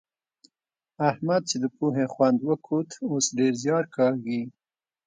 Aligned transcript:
احمد 1.09 1.41
چې 1.49 1.57
د 1.63 1.65
پوهې 1.77 2.05
خوند 2.13 2.37
وکوت؛ 2.49 2.89
اوس 3.09 3.25
ډېر 3.37 3.53
زيار 3.63 3.85
کاږي. 3.95 4.41